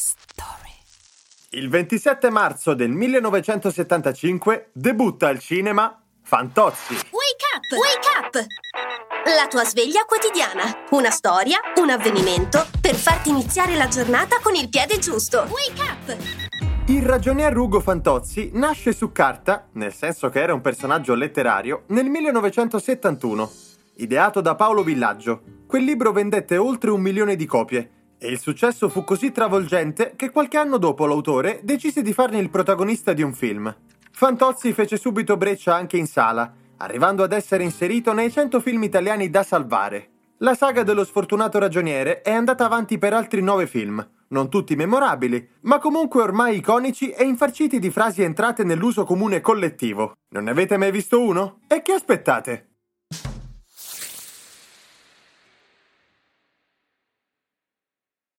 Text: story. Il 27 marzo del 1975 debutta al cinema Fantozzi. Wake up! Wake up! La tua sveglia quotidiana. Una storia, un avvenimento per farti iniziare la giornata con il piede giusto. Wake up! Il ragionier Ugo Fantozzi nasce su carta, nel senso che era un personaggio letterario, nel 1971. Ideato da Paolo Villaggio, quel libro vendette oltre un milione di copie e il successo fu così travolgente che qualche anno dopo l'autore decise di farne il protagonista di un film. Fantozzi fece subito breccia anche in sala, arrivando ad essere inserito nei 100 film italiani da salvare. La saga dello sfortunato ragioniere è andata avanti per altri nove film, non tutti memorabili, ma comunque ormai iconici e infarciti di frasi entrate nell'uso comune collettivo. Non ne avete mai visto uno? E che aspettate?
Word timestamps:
story. 0.00 0.72
Il 1.50 1.68
27 1.68 2.30
marzo 2.30 2.74
del 2.74 2.90
1975 2.90 4.70
debutta 4.72 5.28
al 5.28 5.38
cinema 5.38 6.02
Fantozzi. 6.22 6.94
Wake 6.94 7.46
up! 7.54 7.66
Wake 7.76 8.08
up! 8.18 8.46
La 9.36 9.46
tua 9.48 9.64
sveglia 9.64 10.04
quotidiana. 10.06 10.86
Una 10.90 11.10
storia, 11.10 11.58
un 11.76 11.90
avvenimento 11.90 12.66
per 12.80 12.94
farti 12.94 13.28
iniziare 13.28 13.76
la 13.76 13.88
giornata 13.88 14.38
con 14.40 14.54
il 14.54 14.70
piede 14.70 14.98
giusto. 14.98 15.46
Wake 15.50 15.82
up! 15.82 16.16
Il 16.86 17.02
ragionier 17.02 17.56
Ugo 17.56 17.80
Fantozzi 17.80 18.50
nasce 18.54 18.92
su 18.92 19.12
carta, 19.12 19.68
nel 19.72 19.92
senso 19.92 20.30
che 20.30 20.40
era 20.40 20.54
un 20.54 20.62
personaggio 20.62 21.14
letterario, 21.14 21.82
nel 21.88 22.06
1971. 22.06 23.50
Ideato 23.96 24.40
da 24.40 24.54
Paolo 24.54 24.82
Villaggio, 24.82 25.42
quel 25.66 25.84
libro 25.84 26.12
vendette 26.12 26.56
oltre 26.56 26.90
un 26.90 27.00
milione 27.00 27.36
di 27.36 27.44
copie 27.44 27.99
e 28.22 28.28
il 28.28 28.38
successo 28.38 28.90
fu 28.90 29.02
così 29.02 29.32
travolgente 29.32 30.12
che 30.14 30.30
qualche 30.30 30.58
anno 30.58 30.76
dopo 30.76 31.06
l'autore 31.06 31.60
decise 31.62 32.02
di 32.02 32.12
farne 32.12 32.38
il 32.38 32.50
protagonista 32.50 33.14
di 33.14 33.22
un 33.22 33.32
film. 33.32 33.74
Fantozzi 34.12 34.74
fece 34.74 34.98
subito 34.98 35.38
breccia 35.38 35.74
anche 35.74 35.96
in 35.96 36.06
sala, 36.06 36.52
arrivando 36.76 37.22
ad 37.22 37.32
essere 37.32 37.64
inserito 37.64 38.12
nei 38.12 38.30
100 38.30 38.60
film 38.60 38.82
italiani 38.82 39.30
da 39.30 39.42
salvare. 39.42 40.10
La 40.42 40.54
saga 40.54 40.82
dello 40.82 41.04
sfortunato 41.04 41.58
ragioniere 41.58 42.20
è 42.20 42.32
andata 42.32 42.66
avanti 42.66 42.98
per 42.98 43.14
altri 43.14 43.42
nove 43.42 43.66
film, 43.66 44.06
non 44.28 44.50
tutti 44.50 44.76
memorabili, 44.76 45.48
ma 45.62 45.78
comunque 45.78 46.22
ormai 46.22 46.56
iconici 46.56 47.10
e 47.10 47.24
infarciti 47.24 47.78
di 47.78 47.90
frasi 47.90 48.22
entrate 48.22 48.64
nell'uso 48.64 49.04
comune 49.04 49.40
collettivo. 49.40 50.12
Non 50.30 50.44
ne 50.44 50.50
avete 50.50 50.76
mai 50.76 50.90
visto 50.90 51.22
uno? 51.22 51.60
E 51.66 51.80
che 51.82 51.92
aspettate? 51.92 52.69